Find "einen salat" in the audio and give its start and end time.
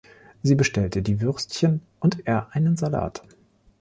2.55-3.21